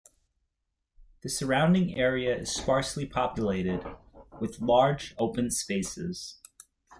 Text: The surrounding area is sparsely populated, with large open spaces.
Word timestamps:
The 1.21 1.29
surrounding 1.29 1.95
area 1.95 2.35
is 2.35 2.51
sparsely 2.55 3.05
populated, 3.05 3.85
with 4.39 4.59
large 4.59 5.13
open 5.19 5.51
spaces. 5.51 6.39